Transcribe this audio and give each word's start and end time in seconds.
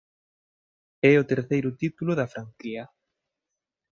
É 1.11 1.13
o 1.21 1.27
terceiro 1.31 1.69
título 1.81 2.11
da 2.19 2.31
franquía. 2.33 2.83